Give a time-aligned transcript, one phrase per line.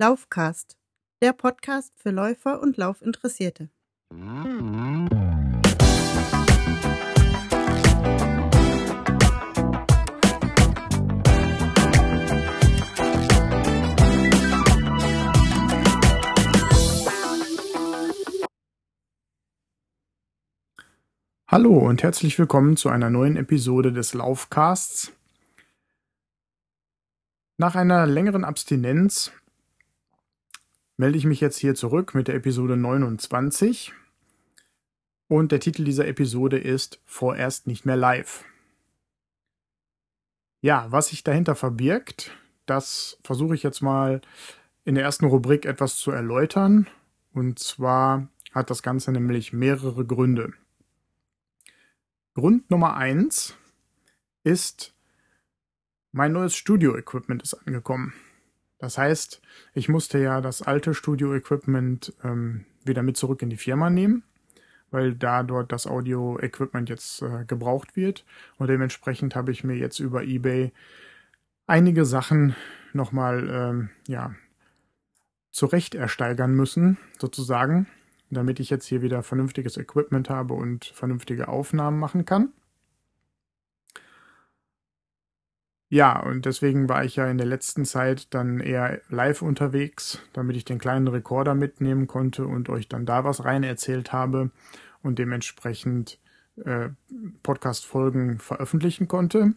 [0.00, 0.78] Laufcast,
[1.20, 3.68] der Podcast für Läufer und Laufinteressierte.
[21.46, 25.12] Hallo und herzlich willkommen zu einer neuen Episode des Laufcasts.
[27.58, 29.30] Nach einer längeren Abstinenz
[31.00, 33.94] melde ich mich jetzt hier zurück mit der Episode 29.
[35.28, 38.44] Und der Titel dieser Episode ist Vorerst nicht mehr live.
[40.60, 44.20] Ja, was sich dahinter verbirgt, das versuche ich jetzt mal
[44.84, 46.86] in der ersten Rubrik etwas zu erläutern.
[47.32, 50.52] Und zwar hat das Ganze nämlich mehrere Gründe.
[52.34, 53.56] Grund Nummer eins
[54.44, 54.94] ist,
[56.12, 58.12] mein neues Studio-Equipment ist angekommen.
[58.80, 59.40] Das heißt,
[59.74, 64.24] ich musste ja das alte Studio-Equipment ähm, wieder mit zurück in die Firma nehmen,
[64.90, 68.24] weil da dort das Audio-Equipment jetzt äh, gebraucht wird.
[68.58, 70.72] Und dementsprechend habe ich mir jetzt über eBay
[71.66, 72.56] einige Sachen
[72.92, 74.34] nochmal ähm, ja,
[75.52, 77.86] zurecht ersteigern müssen, sozusagen
[78.30, 82.52] damit ich jetzt hier wieder vernünftiges Equipment habe und vernünftige Aufnahmen machen kann.
[85.92, 90.56] Ja, und deswegen war ich ja in der letzten Zeit dann eher live unterwegs, damit
[90.56, 94.52] ich den kleinen Rekorder mitnehmen konnte und euch dann da was rein erzählt habe
[95.02, 96.20] und dementsprechend
[96.64, 96.90] äh,
[97.42, 99.54] Podcast-Folgen veröffentlichen konnte.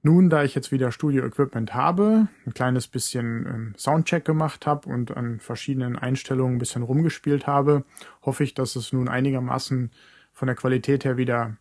[0.00, 5.14] Nun, da ich jetzt wieder Studio-Equipment habe, ein kleines bisschen ähm, Soundcheck gemacht habe und
[5.14, 7.84] an verschiedenen Einstellungen ein bisschen rumgespielt habe,
[8.22, 9.90] hoffe ich, dass es nun einigermaßen
[10.32, 11.58] von der Qualität her wieder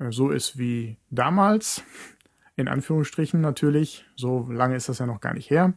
[0.00, 1.84] äh, so ist wie damals.
[2.58, 4.04] In Anführungsstrichen natürlich.
[4.14, 5.72] So lange ist das ja noch gar nicht her.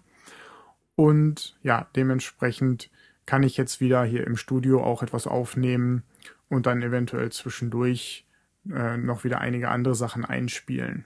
[0.95, 2.89] Und ja, dementsprechend
[3.25, 6.03] kann ich jetzt wieder hier im Studio auch etwas aufnehmen
[6.49, 8.27] und dann eventuell zwischendurch
[8.69, 11.05] äh, noch wieder einige andere Sachen einspielen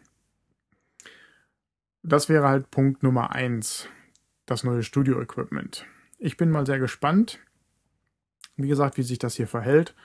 [2.05, 3.89] das wäre halt Punkt Nummer eins,
[4.45, 5.85] das neue Studio-Equipment.
[6.19, 7.39] Ich bin mal sehr gespannt,
[8.55, 9.95] wie gesagt, wie sich das hier verhält.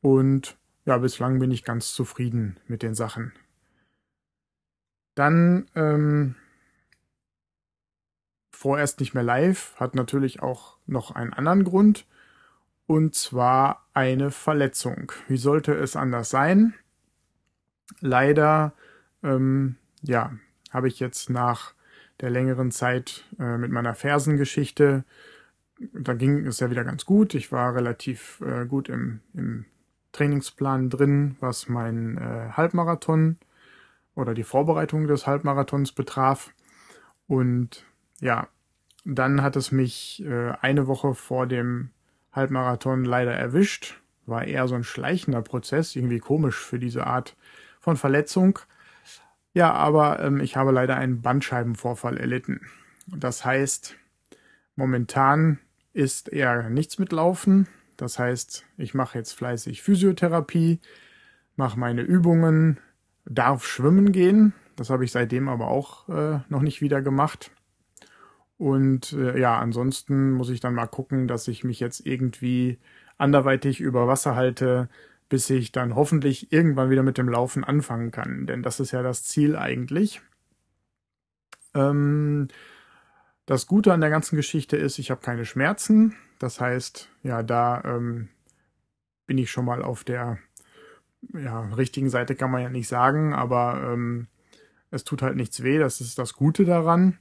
[0.00, 0.56] Und
[0.86, 3.32] ja, bislang bin ich ganz zufrieden mit den Sachen.
[5.16, 6.36] Dann ähm,
[8.52, 12.06] vorerst nicht mehr live, hat natürlich auch noch einen anderen Grund.
[12.86, 15.10] Und zwar eine Verletzung.
[15.26, 16.74] Wie sollte es anders sein?
[18.00, 18.74] Leider,
[19.24, 20.32] ähm, ja,
[20.70, 21.74] habe ich jetzt nach
[22.20, 25.04] der längeren Zeit äh, mit meiner Fersengeschichte,
[25.92, 27.34] da ging es ja wieder ganz gut.
[27.34, 29.64] Ich war relativ äh, gut im, im
[30.12, 33.38] Trainingsplan drin, was mein äh, Halbmarathon
[34.16, 36.52] oder die Vorbereitung des Halbmarathons betraf.
[37.28, 37.84] Und
[38.20, 38.48] ja,
[39.04, 41.90] dann hat es mich äh, eine Woche vor dem
[42.32, 44.00] Halbmarathon leider erwischt.
[44.24, 47.36] War eher so ein schleichender Prozess, irgendwie komisch für diese Art
[47.78, 48.58] von Verletzung.
[49.54, 52.62] Ja, aber ähm, ich habe leider einen Bandscheibenvorfall erlitten.
[53.06, 53.96] Das heißt,
[54.74, 55.60] momentan
[55.92, 57.68] ist eher nichts mit Laufen.
[57.96, 60.80] Das heißt, ich mache jetzt fleißig Physiotherapie,
[61.54, 62.78] mache meine Übungen,
[63.26, 64.52] darf schwimmen gehen.
[64.76, 67.50] Das habe ich seitdem aber auch äh, noch nicht wieder gemacht.
[68.58, 72.78] Und äh, ja, ansonsten muss ich dann mal gucken, dass ich mich jetzt irgendwie
[73.18, 74.88] anderweitig über Wasser halte,
[75.28, 78.46] bis ich dann hoffentlich irgendwann wieder mit dem Laufen anfangen kann.
[78.46, 80.22] Denn das ist ja das Ziel eigentlich.
[81.74, 82.48] Ähm,
[83.44, 86.14] das Gute an der ganzen Geschichte ist, ich habe keine Schmerzen.
[86.38, 88.28] Das heißt, ja, da ähm,
[89.26, 90.38] bin ich schon mal auf der
[91.32, 94.28] ja, richtigen Seite, kann man ja nicht sagen, aber ähm,
[94.90, 95.78] es tut halt nichts weh.
[95.78, 97.18] Das ist das Gute daran.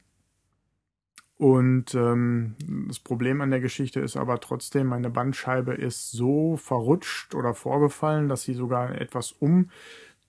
[1.38, 2.56] Und ähm,
[2.88, 8.30] das Problem an der Geschichte ist aber trotzdem, meine Bandscheibe ist so verrutscht oder vorgefallen,
[8.30, 9.70] dass sie sogar etwas um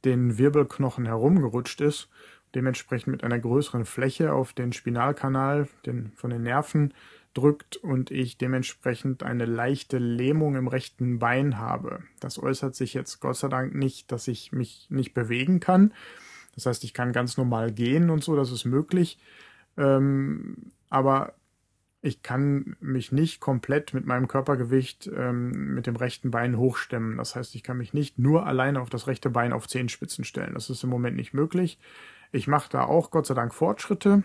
[0.04, 2.08] den Wirbelknochen herumgerutscht ist,
[2.56, 6.92] dementsprechend mit einer größeren Fläche auf den Spinalkanal den, von den Nerven
[7.36, 12.02] drückt und ich dementsprechend eine leichte Lähmung im rechten Bein habe.
[12.20, 15.92] Das äußert sich jetzt Gott sei Dank nicht, dass ich mich nicht bewegen kann.
[16.54, 19.18] Das heißt, ich kann ganz normal gehen und so, das ist möglich.
[19.76, 21.34] Ähm, aber
[22.00, 27.16] ich kann mich nicht komplett mit meinem Körpergewicht ähm, mit dem rechten Bein hochstemmen.
[27.18, 30.54] Das heißt, ich kann mich nicht nur alleine auf das rechte Bein auf Zehenspitzen stellen.
[30.54, 31.78] Das ist im Moment nicht möglich.
[32.32, 34.22] Ich mache da auch Gott sei Dank Fortschritte.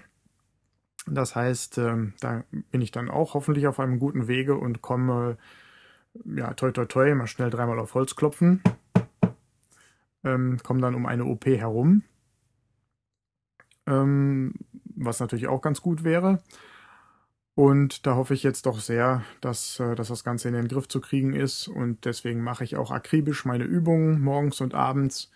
[1.07, 5.37] Das heißt, ähm, da bin ich dann auch hoffentlich auf einem guten Wege und komme,
[6.25, 8.61] ja, toi toi toi, mal schnell dreimal auf Holz klopfen.
[10.23, 12.03] Ähm, komme dann um eine OP herum.
[13.87, 14.53] Ähm,
[14.95, 16.41] was natürlich auch ganz gut wäre.
[17.55, 20.87] Und da hoffe ich jetzt doch sehr, dass, äh, dass das Ganze in den Griff
[20.87, 21.67] zu kriegen ist.
[21.67, 25.31] Und deswegen mache ich auch akribisch meine Übungen morgens und abends,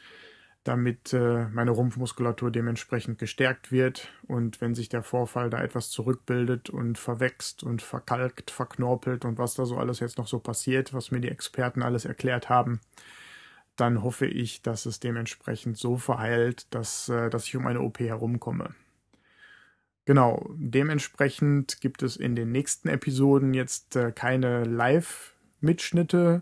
[0.65, 4.09] damit äh, meine Rumpfmuskulatur dementsprechend gestärkt wird.
[4.27, 9.53] Und wenn sich der Vorfall da etwas zurückbildet und verwächst und verkalkt, verknorpelt und was
[9.53, 12.81] da so alles jetzt noch so passiert, was mir die Experten alles erklärt haben,
[13.75, 17.99] dann hoffe ich, dass es dementsprechend so verheilt, dass, äh, dass ich um eine OP
[17.99, 18.73] herumkomme.
[20.05, 26.41] Genau, dementsprechend gibt es in den nächsten Episoden jetzt äh, keine Live-Mitschnitte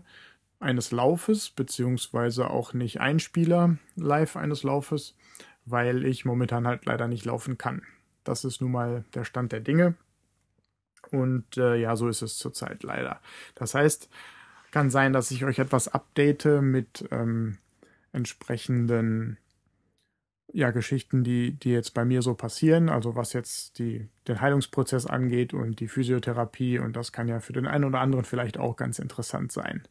[0.60, 5.14] eines Laufes, beziehungsweise auch nicht Einspieler live eines Laufes,
[5.64, 7.82] weil ich momentan halt leider nicht laufen kann.
[8.24, 9.94] Das ist nun mal der Stand der Dinge.
[11.10, 13.20] Und äh, ja, so ist es zurzeit leider.
[13.54, 14.08] Das heißt,
[14.70, 17.58] kann sein, dass ich euch etwas update mit ähm,
[18.12, 19.38] entsprechenden
[20.52, 25.06] ja, Geschichten, die, die jetzt bei mir so passieren, also was jetzt die, den Heilungsprozess
[25.06, 28.76] angeht und die Physiotherapie und das kann ja für den einen oder anderen vielleicht auch
[28.76, 29.82] ganz interessant sein.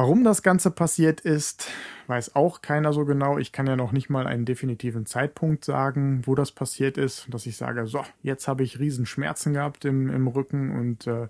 [0.00, 1.68] Warum das Ganze passiert ist,
[2.06, 3.36] weiß auch keiner so genau.
[3.36, 7.44] Ich kann ja noch nicht mal einen definitiven Zeitpunkt sagen, wo das passiert ist, dass
[7.44, 11.28] ich sage, so, jetzt habe ich Riesenschmerzen gehabt im, im Rücken und äh,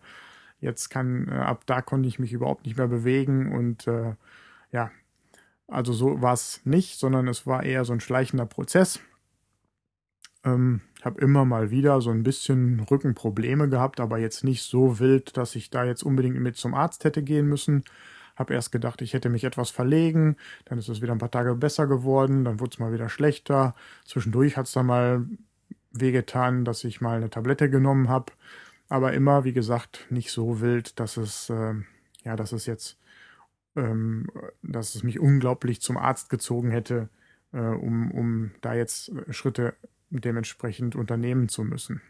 [0.60, 4.14] jetzt kann, äh, ab da konnte ich mich überhaupt nicht mehr bewegen und äh,
[4.70, 4.92] ja,
[5.66, 9.00] also so war es nicht, sondern es war eher so ein schleichender Prozess.
[10.44, 15.00] Ähm, ich habe immer mal wieder so ein bisschen Rückenprobleme gehabt, aber jetzt nicht so
[15.00, 17.82] wild, dass ich da jetzt unbedingt mit zum Arzt hätte gehen müssen.
[18.40, 21.54] Habe erst gedacht, ich hätte mich etwas verlegen, dann ist es wieder ein paar Tage
[21.54, 23.74] besser geworden, dann wurde es mal wieder schlechter.
[24.04, 25.26] Zwischendurch hat es dann mal
[25.92, 28.32] wehgetan, dass ich mal eine Tablette genommen habe,
[28.88, 31.74] aber immer, wie gesagt, nicht so wild, dass es äh,
[32.24, 32.98] ja, dass es jetzt
[33.76, 34.26] ähm,
[34.62, 37.08] dass es mich unglaublich zum Arzt gezogen hätte,
[37.52, 39.74] äh, um, um da jetzt Schritte
[40.10, 42.02] dementsprechend unternehmen zu müssen.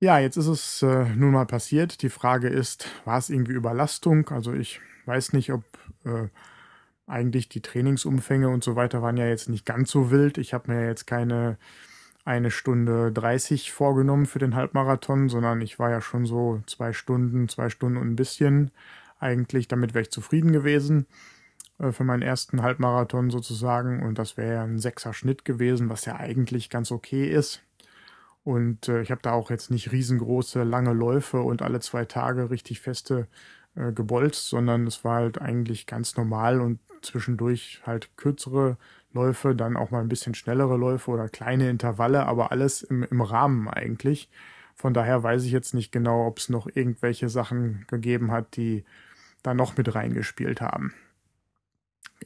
[0.00, 2.02] Ja, jetzt ist es äh, nun mal passiert.
[2.02, 4.28] Die Frage ist, war es irgendwie Überlastung?
[4.28, 5.64] Also ich weiß nicht, ob
[6.04, 6.28] äh,
[7.06, 10.38] eigentlich die Trainingsumfänge und so weiter waren ja jetzt nicht ganz so wild.
[10.38, 11.58] Ich habe mir jetzt keine
[12.24, 17.48] eine Stunde 30 vorgenommen für den Halbmarathon, sondern ich war ja schon so zwei Stunden,
[17.48, 18.70] zwei Stunden und ein bisschen.
[19.18, 21.06] Eigentlich, damit wäre ich zufrieden gewesen
[21.78, 24.02] äh, für meinen ersten Halbmarathon sozusagen.
[24.02, 27.62] Und das wäre ja ein sechser Schnitt gewesen, was ja eigentlich ganz okay ist.
[28.44, 32.50] Und äh, ich habe da auch jetzt nicht riesengroße, lange Läufe und alle zwei Tage
[32.50, 33.28] richtig feste
[33.74, 38.76] äh, gebolzt, sondern es war halt eigentlich ganz normal und zwischendurch halt kürzere
[39.12, 43.20] Läufe, dann auch mal ein bisschen schnellere Läufe oder kleine Intervalle, aber alles im, im
[43.20, 44.28] Rahmen eigentlich.
[44.74, 48.84] Von daher weiß ich jetzt nicht genau, ob es noch irgendwelche Sachen gegeben hat, die
[49.42, 50.94] da noch mit reingespielt haben.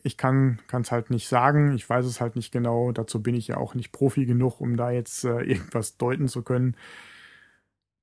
[0.02, 3.48] Ich kann es halt nicht sagen, ich weiß es halt nicht genau, dazu bin ich
[3.48, 6.76] ja auch nicht Profi genug, um da jetzt äh, irgendwas deuten zu können.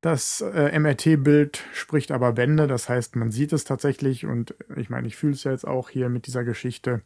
[0.01, 5.07] Das äh, MRT-Bild spricht aber Bände, das heißt, man sieht es tatsächlich und ich meine,
[5.07, 7.01] ich fühle es ja jetzt auch hier mit dieser Geschichte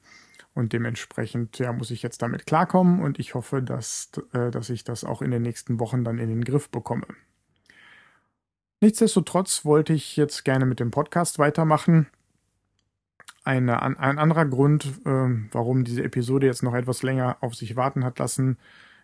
[0.53, 4.83] und dementsprechend ja, muss ich jetzt damit klarkommen und ich hoffe, dass, äh, dass ich
[4.83, 7.07] das auch in den nächsten Wochen dann in den Griff bekomme.
[8.81, 12.07] Nichtsdestotrotz wollte ich jetzt gerne mit dem Podcast weitermachen.
[13.43, 18.05] Eine, ein anderer Grund, äh, warum diese Episode jetzt noch etwas länger auf sich warten
[18.05, 18.57] hat lassen,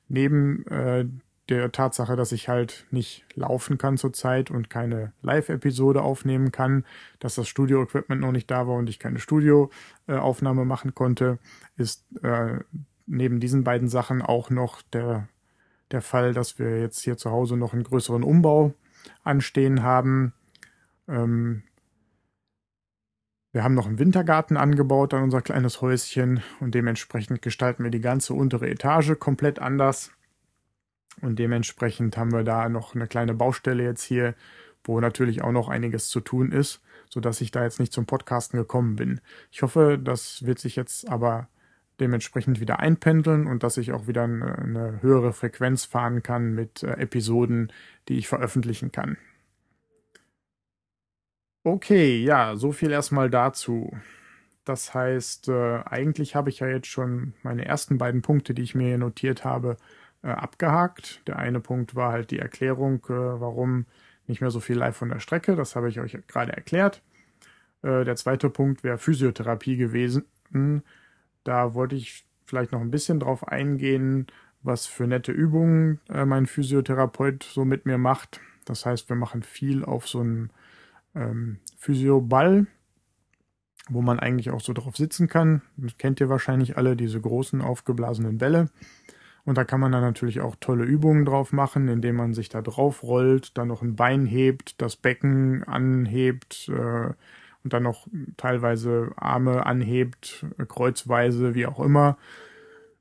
[0.08, 1.06] neben äh,
[1.50, 6.86] der Tatsache, dass ich halt nicht laufen kann zurzeit und keine Live-Episode aufnehmen kann,
[7.20, 11.40] dass das Studio-Equipment noch nicht da war und ich keine Studioaufnahme machen konnte,
[11.76, 12.60] ist äh,
[13.08, 15.28] neben diesen beiden Sachen auch noch der,
[15.92, 18.74] der Fall, dass wir jetzt hier zu Hause noch einen größeren Umbau
[19.24, 20.34] anstehen haben.
[21.08, 21.64] Ähm,
[23.52, 28.02] wir haben noch einen Wintergarten angebaut an unser kleines Häuschen und dementsprechend gestalten wir die
[28.02, 30.12] ganze untere Etage komplett anders.
[31.22, 34.36] Und dementsprechend haben wir da noch eine kleine Baustelle jetzt hier,
[34.84, 38.58] wo natürlich auch noch einiges zu tun ist, sodass ich da jetzt nicht zum Podcasten
[38.58, 39.20] gekommen bin.
[39.52, 41.48] Ich hoffe, das wird sich jetzt aber
[42.00, 46.94] dementsprechend wieder einpendeln und dass ich auch wieder eine, höhere Frequenz fahren kann mit äh,
[46.94, 47.74] Episoden,
[48.08, 49.18] die ich veröffentlichen kann.
[51.64, 53.92] Okay, ja, so viel erstmal dazu.
[54.64, 58.76] Das heißt, äh, eigentlich habe ich ja jetzt schon meine ersten beiden Punkte, die ich
[58.76, 59.78] mir notiert habe,
[60.24, 61.22] äh, abgehakt.
[61.28, 63.86] Der eine Punkt war halt die Erklärung, äh, warum
[64.28, 65.56] nicht mehr so viel live von der Strecke.
[65.56, 67.02] Das habe ich euch gerade erklärt.
[67.82, 70.26] Äh, der zweite Punkt wäre Physiotherapie gewesen.
[71.44, 74.28] Da wollte ich vielleicht noch ein bisschen drauf eingehen,
[74.62, 78.40] was für nette Übungen äh, mein Physiotherapeut so mit mir macht.
[78.66, 80.50] Das heißt, wir machen viel auf so einem
[81.20, 82.68] ähm, Physioball,
[83.90, 85.62] wo man eigentlich auch so drauf sitzen kann.
[85.78, 88.70] Das kennt ihr wahrscheinlich alle, diese großen aufgeblasenen Bälle.
[89.46, 92.62] Und da kann man dann natürlich auch tolle Übungen drauf machen, indem man sich da
[92.62, 97.14] drauf rollt, dann noch ein Bein hebt, das Becken anhebt äh,
[97.64, 98.08] und dann noch
[98.38, 102.18] teilweise Arme anhebt, kreuzweise, wie auch immer.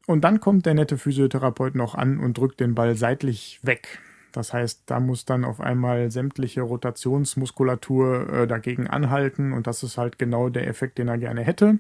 [0.07, 4.01] Und dann kommt der nette Physiotherapeut noch an und drückt den Ball seitlich weg.
[4.33, 9.99] Das heißt, da muss dann auf einmal sämtliche Rotationsmuskulatur äh, dagegen anhalten und das ist
[9.99, 11.79] halt genau der Effekt, den er gerne hätte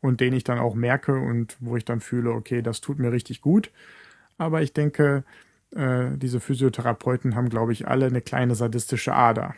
[0.00, 3.12] und den ich dann auch merke und wo ich dann fühle, okay, das tut mir
[3.12, 3.70] richtig gut.
[4.38, 5.24] Aber ich denke,
[5.72, 9.54] äh, diese Physiotherapeuten haben, glaube ich, alle eine kleine sadistische Ader.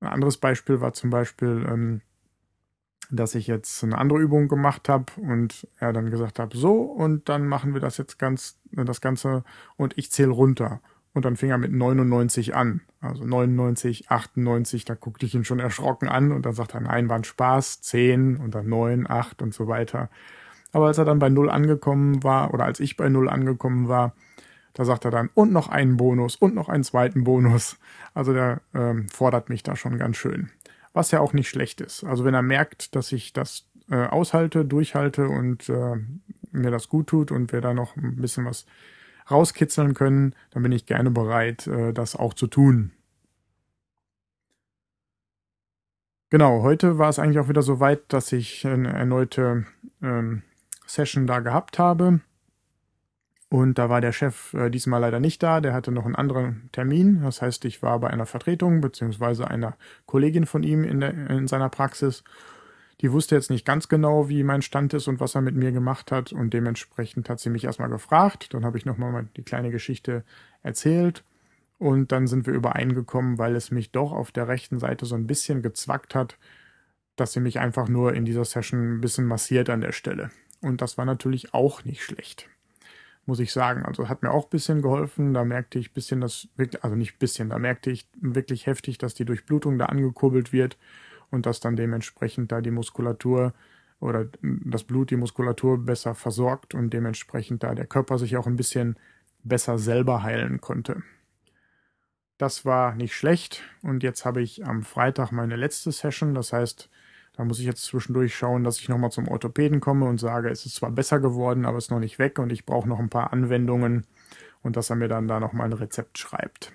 [0.00, 2.00] Ein anderes Beispiel war zum Beispiel, ähm,
[3.10, 7.28] dass ich jetzt eine andere Übung gemacht habe und er dann gesagt hat, so, und
[7.28, 9.44] dann machen wir das jetzt ganz, das Ganze
[9.76, 10.80] und ich zähle runter.
[11.12, 12.82] Und dann fing er mit 99 an.
[13.00, 17.08] Also 99, 98, da guckte ich ihn schon erschrocken an und dann sagt er, nein,
[17.08, 20.08] war ein Spaß, 10 und dann 9, 8 und so weiter.
[20.72, 24.14] Aber als er dann bei 0 angekommen war, oder als ich bei 0 angekommen war,
[24.74, 27.76] da sagt er dann, und noch einen Bonus und noch einen zweiten Bonus.
[28.14, 30.50] Also der ähm, fordert mich da schon ganz schön
[30.92, 32.04] was ja auch nicht schlecht ist.
[32.04, 35.96] Also wenn er merkt, dass ich das äh, aushalte, durchhalte und äh,
[36.52, 38.66] mir das gut tut und wir da noch ein bisschen was
[39.30, 42.92] rauskitzeln können, dann bin ich gerne bereit, äh, das auch zu tun.
[46.30, 49.66] Genau, heute war es eigentlich auch wieder so weit, dass ich eine erneute
[50.00, 50.42] ähm,
[50.86, 52.20] Session da gehabt habe.
[53.52, 56.70] Und da war der Chef äh, diesmal leider nicht da, der hatte noch einen anderen
[56.70, 57.22] Termin.
[57.22, 59.76] Das heißt, ich war bei einer Vertretung beziehungsweise einer
[60.06, 62.22] Kollegin von ihm in, der, in seiner Praxis.
[63.00, 65.72] Die wusste jetzt nicht ganz genau, wie mein Stand ist und was er mit mir
[65.72, 66.32] gemacht hat.
[66.32, 68.54] Und dementsprechend hat sie mich erstmal gefragt.
[68.54, 70.22] Dann habe ich nochmal die kleine Geschichte
[70.62, 71.24] erzählt.
[71.78, 75.26] Und dann sind wir übereingekommen, weil es mich doch auf der rechten Seite so ein
[75.26, 76.38] bisschen gezwackt hat,
[77.16, 80.30] dass sie mich einfach nur in dieser Session ein bisschen massiert an der Stelle.
[80.60, 82.48] Und das war natürlich auch nicht schlecht
[83.30, 83.84] muss ich sagen.
[83.84, 85.32] Also hat mir auch ein bisschen geholfen.
[85.34, 86.48] Da merkte ich ein bisschen das,
[86.80, 90.76] also nicht ein bisschen, da merkte ich wirklich heftig, dass die Durchblutung da angekurbelt wird
[91.30, 93.54] und dass dann dementsprechend da die Muskulatur
[94.00, 98.56] oder das Blut die Muskulatur besser versorgt und dementsprechend da der Körper sich auch ein
[98.56, 98.98] bisschen
[99.44, 101.04] besser selber heilen konnte.
[102.36, 106.90] Das war nicht schlecht und jetzt habe ich am Freitag meine letzte Session, das heißt,
[107.40, 110.66] da muss ich jetzt zwischendurch schauen, dass ich nochmal zum Orthopäden komme und sage, es
[110.66, 113.08] ist zwar besser geworden, aber es ist noch nicht weg und ich brauche noch ein
[113.08, 114.06] paar Anwendungen
[114.60, 116.70] und dass er mir dann da nochmal ein Rezept schreibt.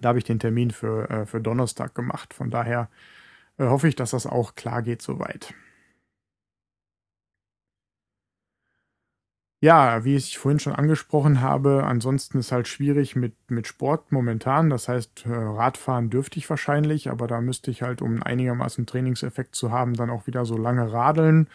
[0.00, 2.34] Da habe ich den Termin für, äh, für Donnerstag gemacht.
[2.34, 2.88] Von daher
[3.58, 5.52] äh, hoffe ich, dass das auch klar geht soweit.
[9.62, 14.70] Ja, wie ich vorhin schon angesprochen habe, ansonsten ist halt schwierig mit, mit Sport momentan.
[14.70, 19.54] Das heißt, äh, Radfahren dürfte ich wahrscheinlich, aber da müsste ich halt, um einigermaßen Trainingseffekt
[19.54, 21.46] zu haben, dann auch wieder so lange radeln.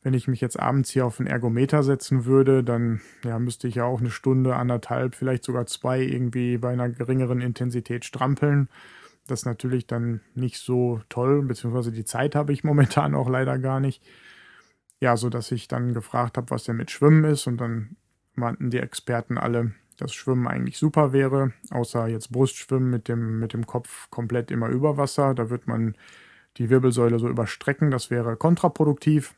[0.00, 3.74] Wenn ich mich jetzt abends hier auf den Ergometer setzen würde, dann ja, müsste ich
[3.74, 8.68] ja auch eine Stunde, anderthalb, vielleicht sogar zwei irgendwie bei einer geringeren Intensität strampeln.
[9.26, 13.58] Das ist natürlich dann nicht so toll, beziehungsweise die Zeit habe ich momentan auch leider
[13.58, 14.04] gar nicht
[15.00, 17.96] ja, so dass ich dann gefragt habe, was denn mit Schwimmen ist und dann
[18.34, 23.52] meinten die Experten alle, dass Schwimmen eigentlich super wäre, außer jetzt Brustschwimmen mit dem, mit
[23.52, 25.34] dem Kopf komplett immer über Wasser.
[25.34, 25.96] Da wird man
[26.56, 29.34] die Wirbelsäule so überstrecken, das wäre kontraproduktiv.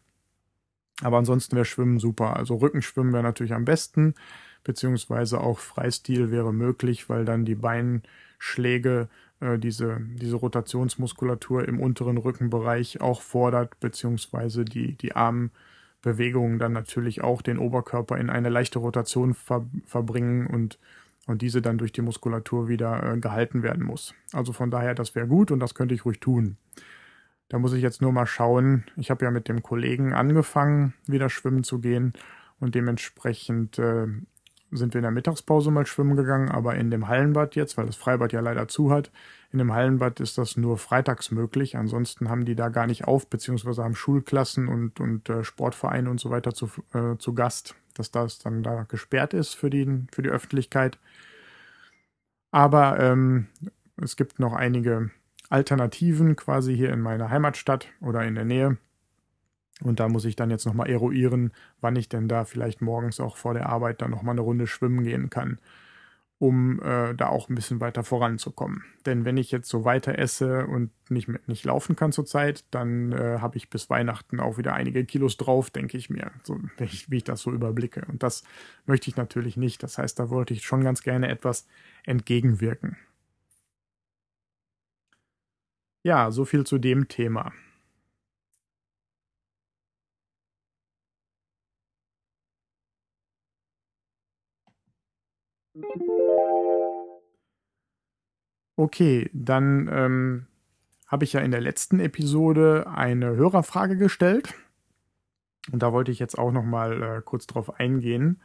[1.02, 2.36] Aber ansonsten wäre Schwimmen super.
[2.36, 4.14] Also Rückenschwimmen wäre natürlich am besten,
[4.62, 9.08] beziehungsweise auch Freistil wäre möglich, weil dann die Beinschläge
[9.42, 17.22] äh, diese, diese Rotationsmuskulatur im unteren Rückenbereich auch fordert, beziehungsweise die, die Armbewegungen dann natürlich
[17.22, 20.78] auch den Oberkörper in eine leichte Rotation ver, verbringen und,
[21.26, 24.14] und diese dann durch die Muskulatur wieder äh, gehalten werden muss.
[24.32, 26.56] Also von daher, das wäre gut und das könnte ich ruhig tun.
[27.48, 28.84] Da muss ich jetzt nur mal schauen.
[28.96, 32.14] Ich habe ja mit dem Kollegen angefangen, wieder schwimmen zu gehen
[32.60, 34.06] und dementsprechend äh,
[34.72, 37.96] sind wir in der Mittagspause mal schwimmen gegangen, aber in dem Hallenbad jetzt, weil das
[37.96, 39.10] Freibad ja leider zu hat,
[39.52, 41.76] in dem Hallenbad ist das nur freitags möglich.
[41.76, 46.18] Ansonsten haben die da gar nicht auf, beziehungsweise haben Schulklassen und, und äh, Sportvereine und
[46.18, 50.22] so weiter zu, äh, zu Gast, dass das dann da gesperrt ist für die, für
[50.22, 50.98] die Öffentlichkeit.
[52.50, 53.48] Aber ähm,
[54.02, 55.10] es gibt noch einige
[55.50, 58.78] Alternativen quasi hier in meiner Heimatstadt oder in der Nähe.
[59.82, 63.36] Und da muss ich dann jetzt nochmal eruieren, wann ich denn da vielleicht morgens auch
[63.36, 65.58] vor der Arbeit dann nochmal eine Runde schwimmen gehen kann,
[66.38, 68.84] um äh, da auch ein bisschen weiter voranzukommen.
[69.06, 73.38] Denn wenn ich jetzt so weiter esse und nicht, nicht laufen kann zurzeit, dann äh,
[73.40, 77.10] habe ich bis Weihnachten auch wieder einige Kilos drauf, denke ich mir, so, wie, ich,
[77.10, 78.04] wie ich das so überblicke.
[78.08, 78.44] Und das
[78.86, 79.82] möchte ich natürlich nicht.
[79.82, 81.66] Das heißt, da wollte ich schon ganz gerne etwas
[82.04, 82.96] entgegenwirken.
[86.04, 87.52] Ja, so viel zu dem Thema.
[98.76, 100.46] Okay, dann ähm,
[101.06, 104.54] habe ich ja in der letzten Episode eine Hörerfrage gestellt.
[105.70, 108.40] Und da wollte ich jetzt auch noch mal äh, kurz drauf eingehen.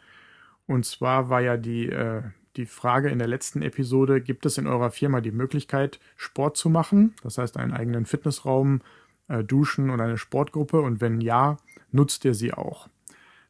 [0.68, 2.22] Und zwar war ja die, äh,
[2.56, 6.70] die Frage in der letzten Episode, gibt es in eurer Firma die Möglichkeit, Sport zu
[6.70, 7.16] machen?
[7.24, 8.82] Das heißt, einen eigenen Fitnessraum,
[9.28, 10.82] äh, Duschen und eine Sportgruppe?
[10.82, 11.58] Und wenn ja,
[11.92, 12.90] nutzt ihr sie auch?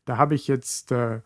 [0.06, 1.22] Da habe ich jetzt äh,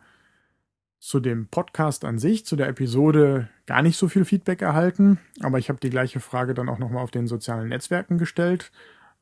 [1.02, 5.58] zu dem Podcast an sich, zu der Episode gar nicht so viel Feedback erhalten, aber
[5.58, 8.70] ich habe die gleiche Frage dann auch nochmal auf den sozialen Netzwerken gestellt,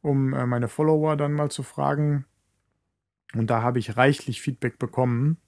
[0.03, 2.27] um äh, meine Follower dann mal zu fragen.
[3.35, 5.39] Und da habe ich reichlich Feedback bekommen.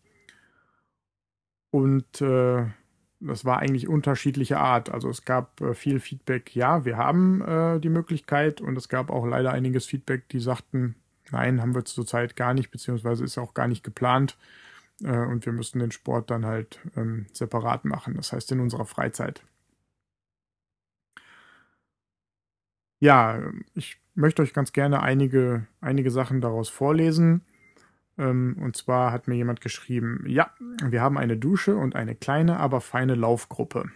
[1.71, 2.65] Und äh,
[3.21, 4.89] das war eigentlich unterschiedliche Art.
[4.89, 9.11] Also es gab äh, viel Feedback, ja, wir haben äh, die Möglichkeit und es gab
[9.11, 10.95] auch leider einiges Feedback, die sagten,
[11.31, 14.39] nein, haben wir zurzeit gar nicht, beziehungsweise ist auch gar nicht geplant.
[15.03, 18.87] Äh, und wir müssten den Sport dann halt ähm, separat machen, das heißt in unserer
[18.87, 19.43] Freizeit.
[23.01, 23.41] Ja,
[23.75, 27.43] ich möchte euch ganz gerne einige, einige Sachen daraus vorlesen.
[28.19, 30.53] Ähm, und zwar hat mir jemand geschrieben, ja,
[30.85, 33.91] wir haben eine Dusche und eine kleine, aber feine Laufgruppe.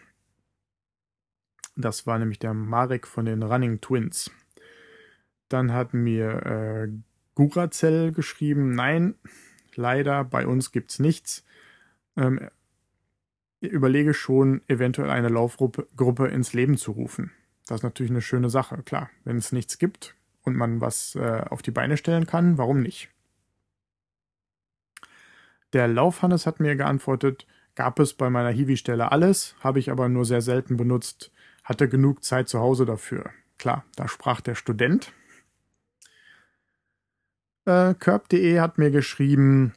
[1.77, 4.31] Das war nämlich der Marek von den Running Twins.
[5.49, 6.89] Dann hat mir äh,
[7.35, 9.15] Guracell geschrieben, nein,
[9.77, 11.45] leider, bei uns gibt es nichts.
[12.17, 12.51] Ähm,
[13.61, 17.33] überlege schon, eventuell eine Laufgruppe ins Leben zu rufen.
[17.67, 19.11] Das ist natürlich eine schöne Sache, klar.
[19.25, 23.11] Wenn es nichts gibt und man was äh, auf die Beine stellen kann, warum nicht?
[25.73, 30.25] Der Laufhannes hat mir geantwortet, gab es bei meiner Hiwi-Stelle alles, habe ich aber nur
[30.25, 31.33] sehr selten benutzt,
[31.65, 33.31] hatte genug Zeit zu Hause dafür.
[33.59, 35.13] Klar, da sprach der Student.
[37.67, 39.75] Äh, Curb.de hat mir geschrieben,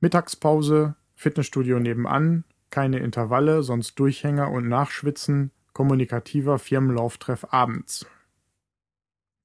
[0.00, 8.06] Mittagspause, Fitnessstudio nebenan, keine Intervalle, sonst Durchhänger und Nachschwitzen, kommunikativer Firmenlauftreff abends.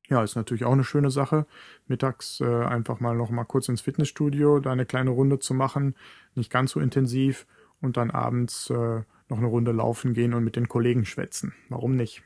[0.08, 1.47] Ja, ist natürlich auch eine schöne Sache.
[1.88, 5.95] Mittags äh, einfach mal noch mal kurz ins Fitnessstudio, da eine kleine Runde zu machen,
[6.36, 7.47] nicht ganz so intensiv
[7.82, 11.56] und dann abends äh, noch eine Runde laufen gehen und mit den Kollegen schwätzen.
[11.69, 12.21] Warum nicht?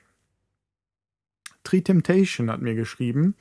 [1.63, 3.35] Tree Temptation hat mir geschrieben,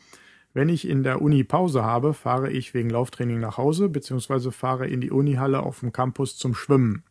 [0.55, 4.51] wenn ich in der Uni Pause habe, fahre ich wegen Lauftraining nach Hause bzw.
[4.51, 7.05] fahre in die Unihalle auf dem Campus zum Schwimmen.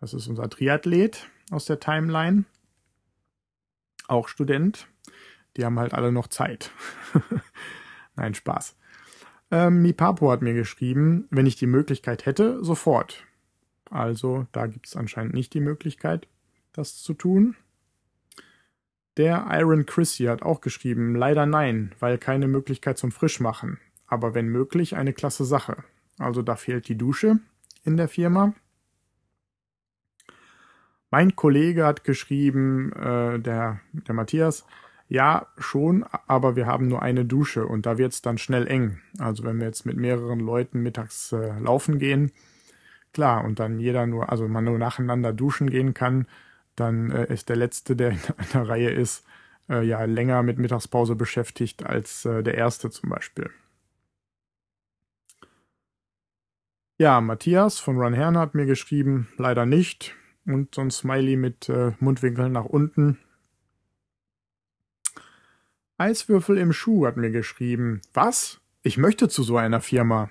[0.00, 2.44] Das ist unser Triathlet aus der Timeline.
[4.08, 4.88] Auch Student.
[5.56, 6.70] Die haben halt alle noch Zeit.
[8.16, 8.76] Nein, Spaß.
[9.50, 13.24] Ähm, Mipapo hat mir geschrieben, wenn ich die Möglichkeit hätte, sofort.
[13.90, 16.28] Also da gibt es anscheinend nicht die Möglichkeit,
[16.72, 17.56] das zu tun.
[19.16, 23.78] Der Iron Chrissy hat auch geschrieben, leider nein, weil keine Möglichkeit zum Frischmachen.
[24.06, 25.84] Aber wenn möglich, eine klasse Sache.
[26.18, 27.38] Also da fehlt die Dusche
[27.84, 28.54] in der Firma.
[31.10, 34.64] Mein Kollege hat geschrieben, äh, der, der Matthias,
[35.08, 39.00] ja, schon, aber wir haben nur eine Dusche und da wird es dann schnell eng.
[39.18, 42.30] Also wenn wir jetzt mit mehreren Leuten mittags äh, laufen gehen,
[43.12, 46.26] klar, und dann jeder nur, also man nur nacheinander duschen gehen kann,
[46.80, 48.20] dann äh, ist der Letzte, der in
[48.52, 49.24] einer Reihe ist,
[49.68, 53.50] äh, ja länger mit Mittagspause beschäftigt als äh, der Erste zum Beispiel.
[56.98, 60.14] Ja, Matthias von Run Herne hat mir geschrieben, leider nicht.
[60.44, 63.18] Und so ein Smiley mit äh, Mundwinkeln nach unten.
[65.96, 68.60] Eiswürfel im Schuh hat mir geschrieben, was?
[68.82, 70.30] Ich möchte zu so einer Firma.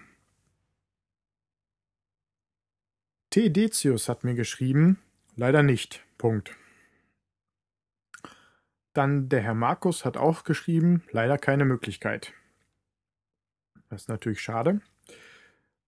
[3.29, 3.49] T.
[3.49, 4.99] Decius hat mir geschrieben,
[5.35, 6.03] leider nicht.
[6.19, 6.55] Punkt.
[8.93, 12.33] Dann der Herr Markus hat auch geschrieben, leider keine Möglichkeit.
[13.89, 14.81] Das ist natürlich schade.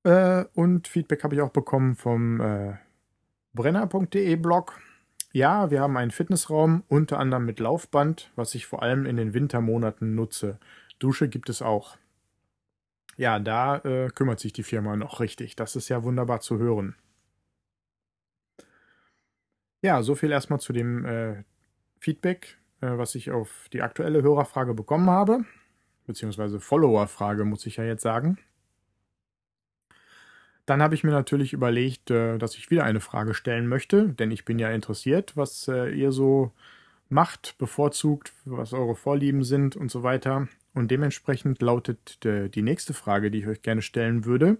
[0.04, 2.78] Äh, und Feedback habe ich auch bekommen vom äh,
[3.54, 4.80] brenner.de Blog.
[5.34, 9.34] Ja, wir haben einen Fitnessraum, unter anderem mit Laufband, was ich vor allem in den
[9.34, 10.58] Wintermonaten nutze.
[11.00, 11.98] Dusche gibt es auch.
[13.17, 15.56] Ja, da äh, kümmert sich die Firma noch richtig.
[15.56, 16.96] Das ist ja wunderbar zu hören.
[19.82, 21.44] Ja, so viel erstmal zu dem äh,
[22.00, 25.44] Feedback, äh, was ich auf die aktuelle Hörerfrage bekommen habe.
[26.06, 28.38] Beziehungsweise Followerfrage, muss ich ja jetzt sagen.
[30.67, 34.30] Dann habe ich mir natürlich überlegt, äh, dass ich wieder eine Frage stellen möchte, denn
[34.30, 36.52] ich bin ja interessiert, was äh, ihr so
[37.10, 40.48] macht, bevorzugt, was eure Vorlieben sind und so weiter.
[40.74, 44.58] Und dementsprechend lautet äh, die nächste Frage, die ich euch gerne stellen würde.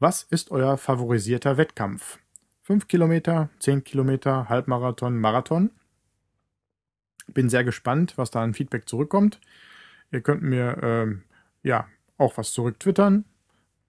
[0.00, 2.18] Was ist euer favorisierter Wettkampf?
[2.62, 5.70] 5 Kilometer, 10 Kilometer, Halbmarathon, Marathon.
[7.28, 9.40] Bin sehr gespannt, was da an Feedback zurückkommt.
[10.10, 11.22] Ihr könnt mir ähm,
[11.62, 11.86] ja
[12.18, 13.24] auch was zurück twittern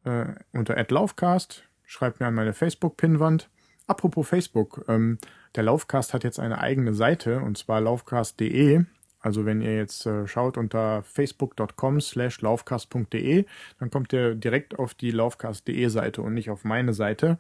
[0.04, 1.64] äh, unter @laufcast.
[1.86, 3.50] Schreibt mir an meine Facebook-Pinwand.
[3.88, 5.18] apropos Facebook, ähm,
[5.56, 8.86] der Laufcast hat jetzt eine eigene Seite und zwar laufcast.de.
[9.20, 13.46] Also wenn ihr jetzt äh, schaut unter facebook.com slash laufcast.de,
[13.80, 17.38] dann kommt ihr direkt auf die laufcast.de Seite und nicht auf meine Seite.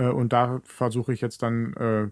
[0.00, 2.08] Äh, und da versuche ich jetzt dann äh,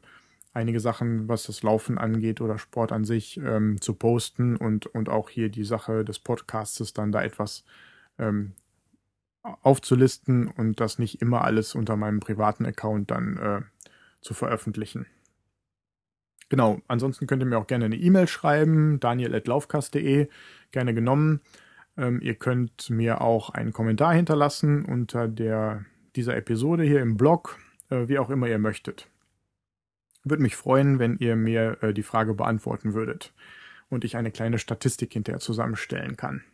[0.52, 5.08] einige Sachen, was das Laufen angeht oder Sport an sich, ähm, zu posten und, und
[5.08, 7.64] auch hier die Sache des Podcasts dann da etwas
[8.18, 8.52] ähm,
[9.42, 13.60] aufzulisten und das nicht immer alles unter meinem privaten Account dann äh,
[14.20, 15.06] zu veröffentlichen.
[16.50, 20.28] Genau, ansonsten könnt ihr mir auch gerne eine E-Mail schreiben, daniel.laufkast.de,
[20.70, 21.40] gerne genommen.
[21.96, 25.84] Ähm, ihr könnt mir auch einen Kommentar hinterlassen unter der,
[26.16, 27.58] dieser Episode hier im Blog,
[27.90, 29.08] wie auch immer ihr möchtet.
[30.24, 33.32] Würde mich freuen, wenn ihr mir äh, die Frage beantworten würdet
[33.88, 36.44] und ich eine kleine Statistik hinterher zusammenstellen kann.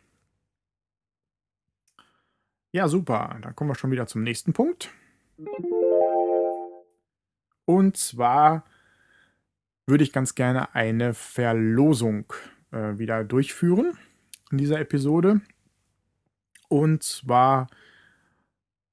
[2.71, 3.37] Ja, super.
[3.41, 4.91] Dann kommen wir schon wieder zum nächsten Punkt.
[7.65, 8.65] Und zwar
[9.87, 12.33] würde ich ganz gerne eine Verlosung
[12.71, 13.97] äh, wieder durchführen
[14.51, 15.41] in dieser Episode.
[16.67, 17.67] Und zwar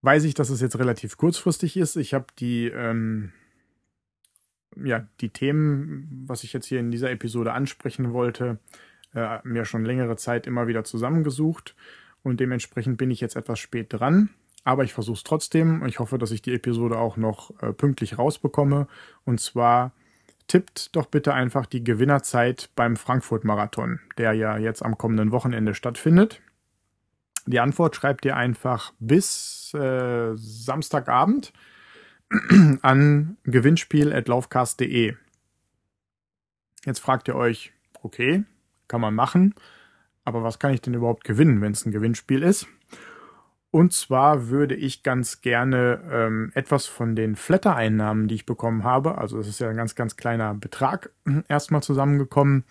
[0.03, 1.97] weiß ich, dass es jetzt relativ kurzfristig ist.
[1.97, 3.33] Ich habe die, ähm,
[4.77, 8.59] ja, die Themen, was ich jetzt hier in dieser Episode ansprechen wollte,
[9.15, 11.75] äh, mir schon längere Zeit immer wieder zusammengesucht
[12.23, 14.31] und dementsprechend bin ich jetzt etwas spät dran.
[14.65, 15.85] Aber ich versuche es trotzdem.
[15.87, 18.87] Ich hoffe, dass ich die Episode auch noch äh, pünktlich rausbekomme.
[19.25, 19.93] Und zwar
[20.47, 26.41] tippt doch bitte einfach die Gewinnerzeit beim Frankfurt-Marathon, der ja jetzt am kommenden Wochenende stattfindet.
[27.47, 31.53] Die Antwort schreibt ihr einfach bis äh, Samstagabend
[32.83, 35.15] an gewinnspiel.laufcast.de.
[36.85, 38.45] Jetzt fragt ihr euch, okay,
[38.89, 39.55] kann man machen.
[40.25, 42.69] Aber was kann ich denn überhaupt gewinnen, wenn es ein Gewinnspiel ist?
[43.73, 49.17] Und zwar würde ich ganz gerne ähm, etwas von den Flatter-Einnahmen, die ich bekommen habe,
[49.17, 51.11] also es ist ja ein ganz, ganz kleiner Betrag
[51.49, 52.65] erstmal zusammengekommen,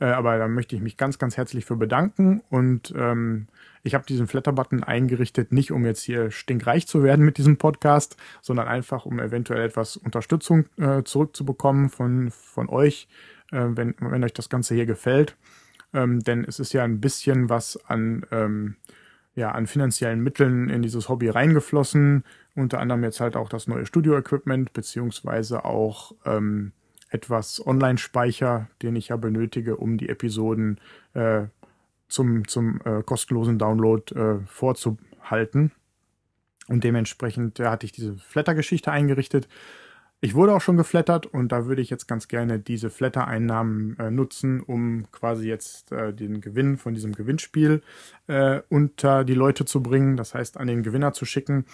[0.00, 2.42] äh, aber da möchte ich mich ganz, ganz herzlich für bedanken.
[2.48, 3.48] Und ähm,
[3.88, 8.16] ich habe diesen Flatter-Button eingerichtet, nicht um jetzt hier stinkreich zu werden mit diesem Podcast,
[8.40, 13.08] sondern einfach, um eventuell etwas Unterstützung äh, zurückzubekommen von, von euch,
[13.50, 15.36] äh, wenn, wenn euch das Ganze hier gefällt
[15.94, 18.76] ähm, denn es ist ja ein bisschen was an, ähm,
[19.34, 22.24] ja, an finanziellen Mitteln in dieses Hobby reingeflossen.
[22.54, 26.72] Unter anderem jetzt halt auch das neue Studio-Equipment, beziehungsweise auch ähm,
[27.10, 30.78] etwas Online-Speicher, den ich ja benötige, um die Episoden
[31.14, 31.44] äh,
[32.08, 35.72] zum, zum äh, kostenlosen Download äh, vorzuhalten.
[36.68, 39.48] Und dementsprechend ja, hatte ich diese Flatter-Geschichte eingerichtet.
[40.20, 44.10] Ich wurde auch schon geflattert und da würde ich jetzt ganz gerne diese Flatter-Einnahmen äh,
[44.10, 47.82] nutzen, um quasi jetzt äh, den Gewinn von diesem Gewinnspiel
[48.26, 51.66] äh, unter die Leute zu bringen, das heißt an den Gewinner zu schicken.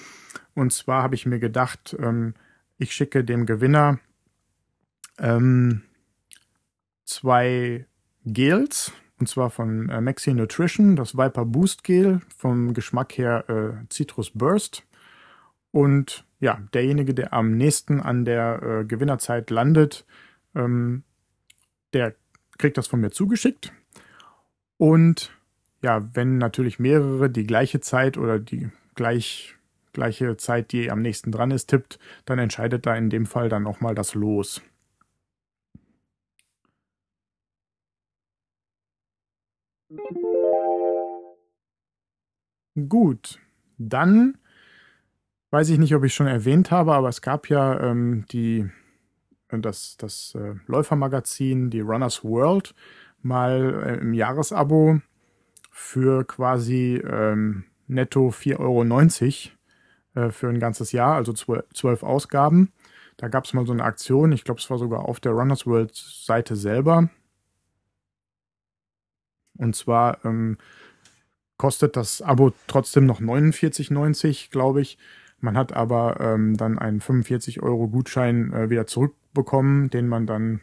[0.55, 2.35] Und zwar habe ich mir gedacht, ähm,
[2.77, 3.99] ich schicke dem Gewinner
[5.19, 5.83] ähm,
[7.05, 7.87] zwei
[8.27, 13.87] Gels, und zwar von äh, Maxi Nutrition, das Viper Boost Gel, vom Geschmack her äh,
[13.93, 14.85] Citrus Burst
[15.71, 20.05] und ja, derjenige, der am nächsten an der äh, Gewinnerzeit landet,
[20.55, 21.05] ähm,
[21.93, 22.15] der
[22.59, 23.73] kriegt das von mir zugeschickt.
[24.77, 25.33] Und
[25.83, 29.57] ja, wenn natürlich mehrere die gleiche Zeit oder die gleich,
[29.93, 33.63] gleiche Zeit, die am nächsten dran ist, tippt, dann entscheidet da in dem Fall dann
[33.63, 34.63] nochmal das Los.
[42.89, 43.39] Gut,
[43.79, 44.39] dann
[45.51, 48.69] weiß ich nicht, ob ich schon erwähnt habe, aber es gab ja ähm, die,
[49.49, 52.75] äh, das, das äh, Läufermagazin, die Runners World,
[53.23, 55.01] mal äh, im Jahresabo
[55.71, 62.73] für quasi ähm, netto 4,90 Euro äh, für ein ganzes Jahr, also zwölf Ausgaben.
[63.17, 65.67] Da gab es mal so eine Aktion, ich glaube, es war sogar auf der Runners
[65.67, 67.09] World Seite selber.
[69.59, 70.59] Und zwar ähm,
[71.57, 74.99] kostet das Abo trotzdem noch 49,90, glaube ich.
[75.41, 80.61] Man hat aber ähm, dann einen 45 Euro Gutschein äh, wieder zurückbekommen, den man dann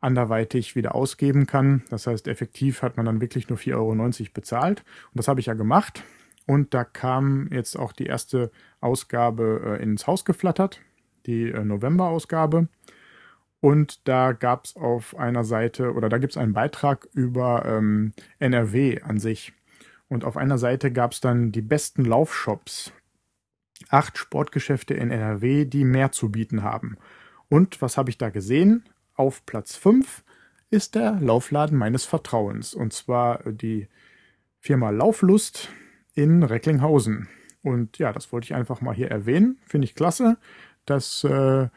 [0.00, 1.82] anderweitig wieder ausgeben kann.
[1.90, 4.84] Das heißt, effektiv hat man dann wirklich nur 4,90 Euro bezahlt.
[5.12, 6.04] Und das habe ich ja gemacht.
[6.46, 10.80] Und da kam jetzt auch die erste Ausgabe äh, ins Haus geflattert,
[11.26, 12.68] die äh, November-Ausgabe.
[13.60, 18.12] Und da gab es auf einer Seite oder da gibt es einen Beitrag über ähm,
[18.38, 19.52] NRW an sich.
[20.08, 22.92] Und auf einer Seite gab es dann die besten Laufshops
[23.88, 26.96] acht Sportgeschäfte in NRW, die mehr zu bieten haben.
[27.48, 28.84] Und was habe ich da gesehen?
[29.14, 30.24] Auf Platz 5
[30.70, 32.74] ist der Laufladen meines Vertrauens.
[32.74, 33.88] Und zwar die
[34.60, 35.70] Firma Lauflust
[36.14, 37.28] in Recklinghausen.
[37.62, 39.58] Und ja, das wollte ich einfach mal hier erwähnen.
[39.66, 40.36] Finde ich klasse,
[40.84, 41.68] dass äh,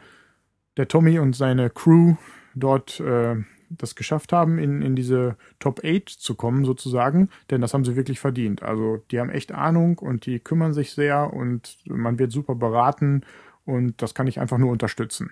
[0.78, 2.16] der Tommy und seine Crew
[2.56, 3.36] dort äh,
[3.70, 7.96] das geschafft haben, in, in diese Top 8 zu kommen, sozusagen, denn das haben sie
[7.96, 8.64] wirklich verdient.
[8.64, 13.24] Also die haben echt Ahnung und die kümmern sich sehr und man wird super beraten
[13.66, 15.32] und das kann ich einfach nur unterstützen.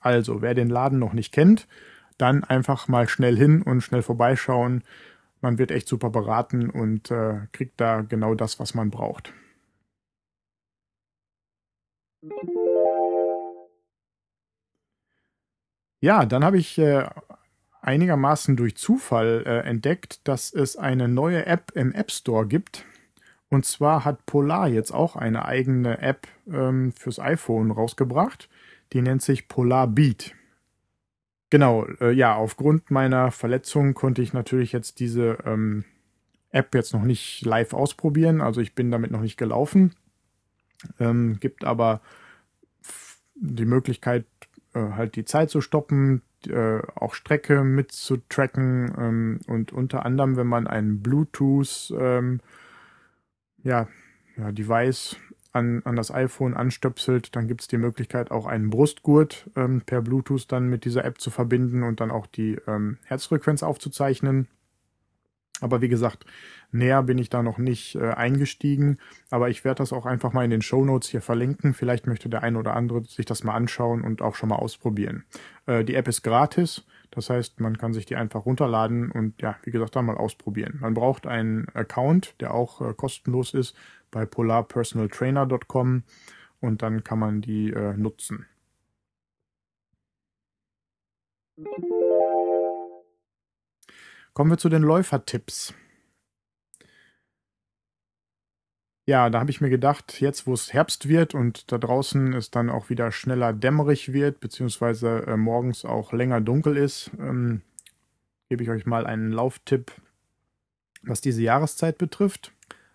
[0.00, 1.68] Also, wer den Laden noch nicht kennt,
[2.16, 4.82] dann einfach mal schnell hin und schnell vorbeischauen.
[5.42, 9.32] Man wird echt super beraten und äh, kriegt da genau das, was man braucht.
[16.00, 17.06] Ja, dann habe ich äh,
[17.82, 22.84] einigermaßen durch Zufall äh, entdeckt, dass es eine neue App im App Store gibt.
[23.48, 28.48] Und zwar hat Polar jetzt auch eine eigene App ähm, fürs iPhone rausgebracht.
[28.92, 30.34] Die nennt sich Polar Beat.
[31.50, 35.84] Genau, äh, ja, aufgrund meiner Verletzung konnte ich natürlich jetzt diese ähm,
[36.50, 38.40] App jetzt noch nicht live ausprobieren.
[38.40, 39.94] Also ich bin damit noch nicht gelaufen.
[40.98, 42.00] Ähm, gibt aber
[43.34, 44.26] die Möglichkeit,
[44.78, 50.66] halt die Zeit zu stoppen, äh, auch Strecke mitzutracken ähm, und unter anderem, wenn man
[50.66, 52.40] ein Bluetooth ähm,
[53.62, 53.88] ja,
[54.36, 55.16] ja, Device
[55.52, 60.00] an, an das iPhone anstöpselt, dann gibt es die Möglichkeit, auch einen Brustgurt ähm, per
[60.00, 64.46] Bluetooth dann mit dieser App zu verbinden und dann auch die ähm, Herzfrequenz aufzuzeichnen.
[65.60, 66.24] Aber wie gesagt,
[66.72, 68.98] näher bin ich da noch nicht äh, eingestiegen.
[69.30, 71.74] Aber ich werde das auch einfach mal in den Show Notes hier verlinken.
[71.74, 75.24] Vielleicht möchte der eine oder andere sich das mal anschauen und auch schon mal ausprobieren.
[75.66, 76.84] Äh, die App ist gratis.
[77.10, 80.78] Das heißt, man kann sich die einfach runterladen und ja, wie gesagt, da mal ausprobieren.
[80.80, 83.76] Man braucht einen Account, der auch äh, kostenlos ist
[84.10, 86.04] bei polarpersonaltrainer.com
[86.60, 88.46] und dann kann man die äh, nutzen.
[94.32, 95.74] Kommen wir zu den Läufertipps.
[99.06, 102.52] Ja, da habe ich mir gedacht, jetzt wo es Herbst wird und da draußen es
[102.52, 107.62] dann auch wieder schneller dämmerig wird, beziehungsweise äh, morgens auch länger dunkel ist, ähm,
[108.48, 109.90] gebe ich euch mal einen Lauftipp,
[111.02, 112.52] was diese Jahreszeit betrifft.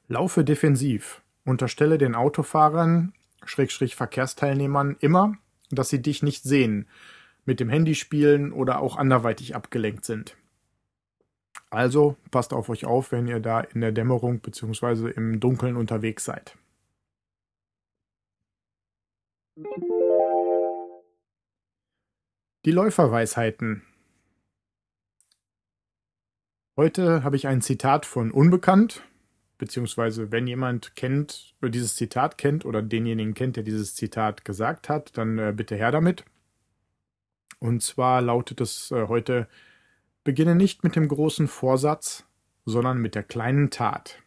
[0.07, 1.21] Laufe defensiv.
[1.43, 5.33] Unterstelle den Autofahrern, Schrägstrich Verkehrsteilnehmern immer,
[5.69, 6.87] dass sie dich nicht sehen,
[7.43, 10.37] mit dem Handy spielen oder auch anderweitig abgelenkt sind.
[11.69, 15.11] Also passt auf euch auf, wenn ihr da in der Dämmerung bzw.
[15.11, 16.57] im Dunkeln unterwegs seid.
[22.65, 23.83] Die Läuferweisheiten.
[26.77, 29.03] Heute habe ich ein Zitat von Unbekannt,
[29.57, 35.17] beziehungsweise wenn jemand kennt, dieses Zitat kennt oder denjenigen kennt, der dieses Zitat gesagt hat,
[35.17, 36.25] dann äh, bitte her damit.
[37.59, 39.47] Und zwar lautet es äh, heute,
[40.25, 42.25] Beginne nicht mit dem großen Vorsatz,
[42.65, 44.23] sondern mit der kleinen Tat.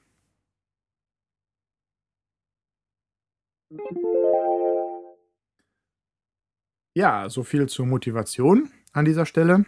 [6.94, 9.66] Ja, so viel zur Motivation an dieser Stelle.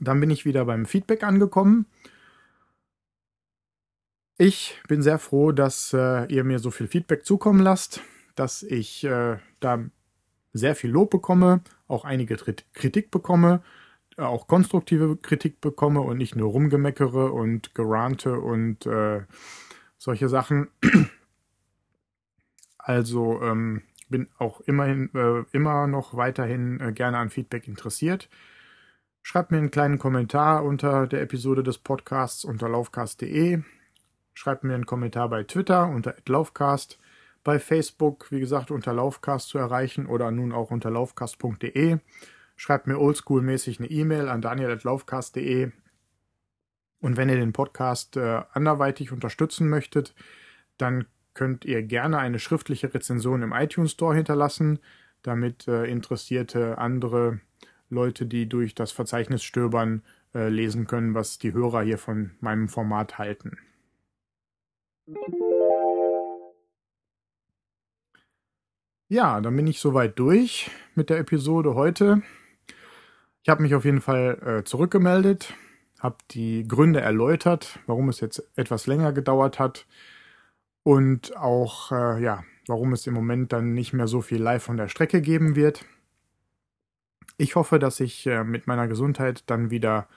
[0.00, 1.84] Dann bin ich wieder beim Feedback angekommen.
[4.38, 8.00] Ich bin sehr froh, dass äh, ihr mir so viel Feedback zukommen lasst,
[8.36, 9.84] dass ich äh, da
[10.54, 12.36] sehr viel Lob bekomme, auch einige
[12.72, 13.62] Kritik bekomme
[14.18, 19.22] auch konstruktive Kritik bekomme und nicht nur rumgemeckere und gerante und äh,
[19.96, 20.68] solche Sachen.
[22.78, 28.28] Also ähm, bin auch immerhin äh, immer noch weiterhin äh, gerne an Feedback interessiert.
[29.22, 33.62] Schreibt mir einen kleinen Kommentar unter der Episode des Podcasts unter laufcast.de.
[34.32, 36.98] Schreibt mir einen Kommentar bei Twitter unter laufcast.
[37.44, 41.98] Bei Facebook, wie gesagt, unter laufcast zu erreichen oder nun auch unter laufcast.de.
[42.60, 45.70] Schreibt mir oldschool-mäßig eine E-Mail an daniel.laufcast.de.
[46.98, 50.12] Und wenn ihr den Podcast äh, anderweitig unterstützen möchtet,
[50.76, 54.80] dann könnt ihr gerne eine schriftliche Rezension im iTunes Store hinterlassen,
[55.22, 57.40] damit äh, interessierte andere
[57.90, 60.02] Leute, die durch das Verzeichnis stöbern,
[60.34, 63.56] äh, lesen können, was die Hörer hier von meinem Format halten.
[69.06, 72.24] Ja, dann bin ich soweit durch mit der Episode heute.
[73.48, 75.54] Ich habe mich auf jeden Fall äh, zurückgemeldet,
[76.00, 79.86] habe die Gründe erläutert, warum es jetzt etwas länger gedauert hat
[80.82, 84.76] und auch, äh, ja, warum es im Moment dann nicht mehr so viel live von
[84.76, 85.86] der Strecke geben wird.
[87.38, 90.08] Ich hoffe, dass ich äh, mit meiner Gesundheit dann wieder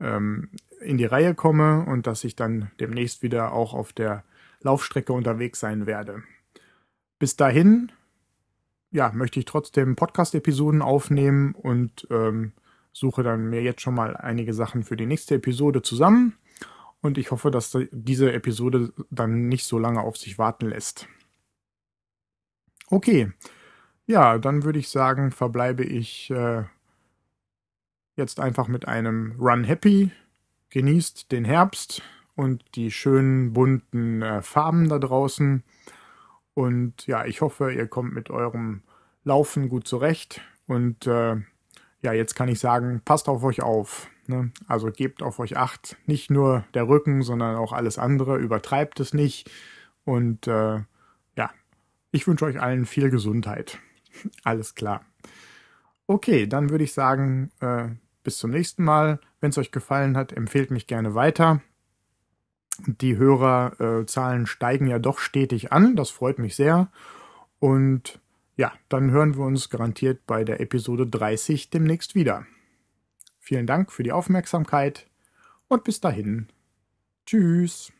[0.00, 0.48] ähm,
[0.80, 4.24] in die Reihe komme und dass ich dann demnächst wieder auch auf der
[4.62, 6.22] Laufstrecke unterwegs sein werde.
[7.18, 7.92] Bis dahin,
[8.92, 12.54] ja, möchte ich trotzdem Podcast-Episoden aufnehmen und ähm,
[12.92, 16.36] suche dann mir jetzt schon mal einige Sachen für die nächste Episode zusammen
[17.02, 21.08] und ich hoffe, dass diese Episode dann nicht so lange auf sich warten lässt.
[22.88, 23.32] Okay,
[24.06, 26.64] Ja, dann würde ich sagen, verbleibe ich äh,
[28.16, 30.10] jetzt einfach mit einem Run Happy.
[30.70, 32.02] Genießt den Herbst
[32.34, 35.62] und die schönen bunten äh, Farben da draußen.
[36.54, 38.82] Und ja, ich hoffe, ihr kommt mit eurem
[39.24, 40.40] Laufen gut zurecht.
[40.66, 41.36] Und äh,
[42.02, 44.08] ja, jetzt kann ich sagen, passt auf euch auf.
[44.26, 44.50] Ne?
[44.66, 45.96] Also gebt auf euch acht.
[46.06, 48.38] Nicht nur der Rücken, sondern auch alles andere.
[48.38, 49.50] Übertreibt es nicht.
[50.04, 50.80] Und äh,
[51.36, 51.50] ja,
[52.10, 53.78] ich wünsche euch allen viel Gesundheit.
[54.44, 55.02] Alles klar.
[56.08, 57.88] Okay, dann würde ich sagen, äh,
[58.24, 59.20] bis zum nächsten Mal.
[59.40, 61.60] Wenn es euch gefallen hat, empfehlt mich gerne weiter.
[62.86, 65.96] Die Hörerzahlen steigen ja doch stetig an.
[65.96, 66.90] Das freut mich sehr.
[67.58, 68.20] Und
[68.56, 72.46] ja, dann hören wir uns garantiert bei der Episode 30 demnächst wieder.
[73.38, 75.06] Vielen Dank für die Aufmerksamkeit
[75.68, 76.48] und bis dahin.
[77.26, 77.92] Tschüss.